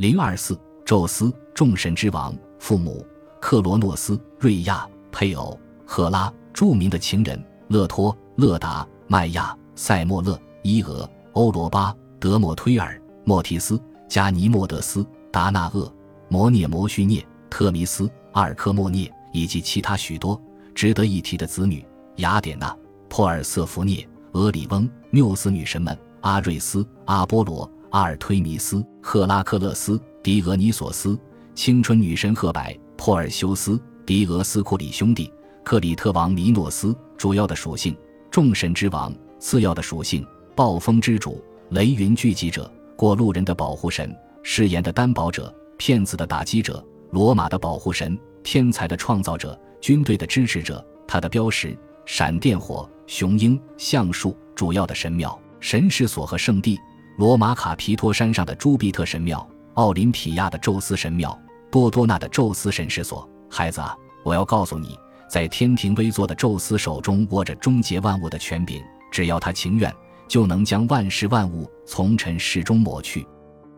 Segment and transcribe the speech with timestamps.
[0.00, 3.06] 零二四，宙斯，众神之王，父母
[3.38, 7.38] 克罗诺斯、瑞亚，配偶赫拉，著名的情人
[7.68, 13.78] 勒托、勒达、麦亚、塞莫勒、伊俄、欧罗巴、德莫忒尔、莫提斯、
[14.08, 15.94] 加尼莫德斯、达纳厄、
[16.30, 20.40] 摩涅摩须涅、特弥斯、阿尔科莫涅以及其他许多
[20.74, 21.84] 值得一提的子女：
[22.16, 22.74] 雅典娜、
[23.10, 27.70] 珀尔瑟福涅、俄里翁、缪斯女神们、阿瑞斯、阿波罗。
[27.90, 31.18] 阿尔忒弥斯、赫拉克勒斯、狄俄尼索斯、
[31.54, 32.62] 青春女神赫柏、
[32.96, 35.32] 珀尔修斯、狄俄斯库里兄弟、
[35.64, 36.96] 克里特王尼诺斯。
[37.16, 37.96] 主要的属性：
[38.30, 50.84] 众神之王；次要的属性：暴风之主、雷云聚集者、过路人的保护神、誓言的担保者、骗子的打击者、罗马的保护神、天才的创造者、军队的支持者。
[51.08, 51.76] 他的标识：
[52.06, 54.36] 闪电火、雄鹰、橡树。
[54.54, 56.78] 主要的神庙、神事所和圣地。
[57.20, 61.38] 罗马卡皮托山上的朱庇特神庙，奥林匹亚的宙斯神庙，
[61.70, 63.28] 多多纳的宙斯神事所。
[63.50, 69.94] 孩子啊，我要告诉你，在天庭微坐的宙斯手中握着终结万物的权柄，只要他情愿，
[70.26, 73.26] 就能将万事万物从尘世中抹去。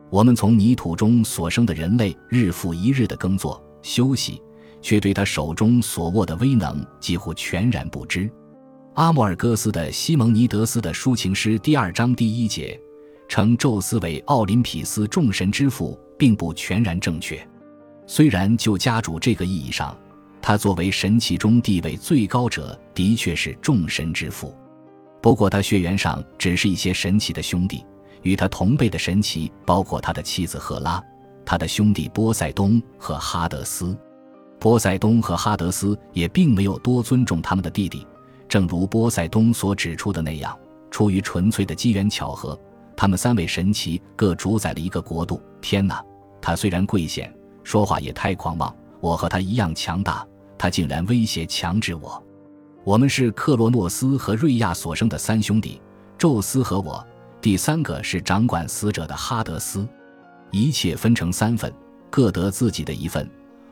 [0.08, 4.40] 我们从泥土中所生的人类，日复一日的耕作休息，
[4.80, 8.30] 却对他手中所握的威能几乎全然不知。
[8.94, 12.80] 阿莫尔戈斯的《西蒙尼德斯的抒情诗》第二章第一节。
[13.32, 17.42] 称宙斯为奥林匹斯众神之父，并不全然正确。
[18.06, 19.96] 虽然就家主这个意义上，
[20.42, 24.54] 他作为神奇中地位最高者，的确是众神之父。
[25.22, 27.82] 不过他血缘上只是一些神奇的兄弟，
[28.20, 31.02] 与他同辈的神奇包括他的妻子赫拉，
[31.42, 33.96] 他的兄弟波塞冬和哈德斯。
[34.60, 38.06] 波塞冬和哈德斯也并没有多尊重他们的弟弟，
[38.46, 40.54] 正如波塞冬所指出的那样，
[40.90, 42.60] 出于纯粹的机缘巧合。
[42.96, 45.40] 他们三位神奇各主宰了一个国度。
[45.60, 46.04] 天哪，
[46.40, 48.74] 他虽然贵显，说话也太狂妄。
[49.00, 50.26] 我和他一样强大，
[50.56, 52.22] 他竟然威胁强制我。
[52.84, 55.80] 我们是克罗诺斯和瑞亚所生的三兄弟，
[56.16, 57.04] 宙斯和我。
[57.40, 59.86] 第三个是掌管死者的哈德斯。
[60.52, 61.72] 一切分成三份，
[62.10, 63.28] 各得自己的一份。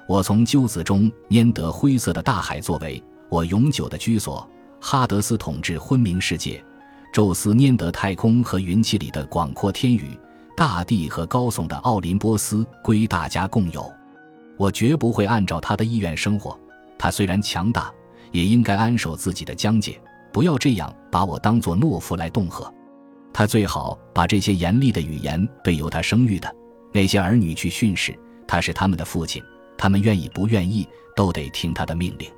[0.09, 4.49] 我从鸠子中拈得灰色的大海作为我永久的居所。
[4.81, 6.65] 哈德斯统治昏明世界。
[7.13, 10.17] 宙斯拈得太空和云气里的广阔天宇，
[10.57, 13.93] 大地和高耸的奥林波斯归大家共有。
[14.57, 16.59] 我绝不会按照他的意愿生活。
[16.97, 17.93] 他虽然强大，
[18.31, 20.01] 也应该安守自己的疆界，
[20.33, 22.73] 不要这样把我当作懦夫来恫吓。
[23.33, 26.55] 他最好把这些严厉的语言对由他生育的
[26.93, 28.17] 那些儿女去训斥。
[28.47, 29.43] 他是他们的父亲，
[29.77, 32.31] 他们愿意不愿意都得听他的命令。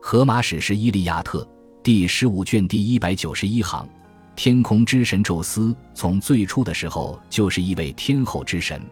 [0.00, 1.42] 荷马史诗《伊利亚特》
[1.82, 3.88] 第十五卷第一百九十一行。
[4.36, 8.82] 天空之神宙斯从最初的时候就是一位天后之神，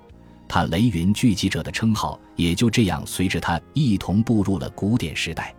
[0.48, 5.54] 他雷云聚集者的称号也就这样随着他一同步入了古典时代。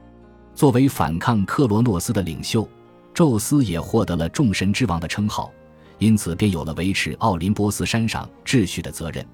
[0.55, 2.67] 作为反抗克罗诺斯的领袖，
[3.13, 5.51] 宙斯也获得了众神之王的称号，
[5.97, 9.25] 因此便有了维持奥林波斯山上秩序的责任，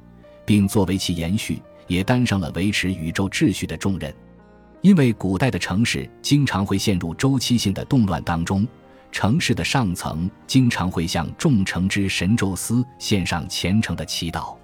[0.45, 4.13] 并作为其延续，也担上了维持宇宙秩序的重任。
[4.81, 8.67] 因为古代的城市经常会陷入周期性的动乱当中。
[9.11, 14.55] 城市的上层经常会向众城之神宙斯献上虔诚的祈祷，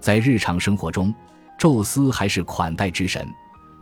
[0.00, 1.14] 在日常生活中，
[1.58, 3.28] 宙斯还是款待之神，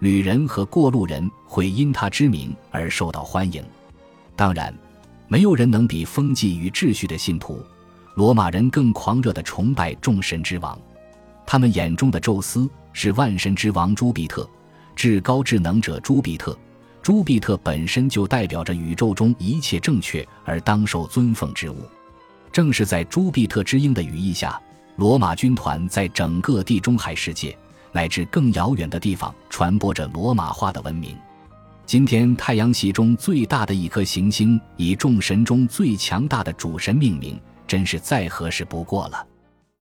[0.00, 3.62] 旅人和过路人会因他之名而受到欢迎。
[4.34, 4.74] 当然，
[5.28, 7.62] 没有人能比风纪与秩序的信徒
[8.14, 10.78] 罗马人更狂热地崇拜众神之王。
[11.46, 14.48] 他们眼中的宙斯是万神之王朱庇特，
[14.96, 16.58] 至高智能者朱庇特。
[17.08, 21.88] 朱庇特本身就代表着宇宙中一切正确而当受尊奉之物。
[22.52, 24.60] 正是在朱庇特之鹰的羽翼下，
[24.96, 27.56] 罗马军团在整个地中海世界
[27.92, 31.16] 乃至更遥远的地方传播着罗马化的文明。
[31.86, 39.26] 今天，太阳系中最大的一颗行星以众神中最强大的主神命名，真是再合适不过了。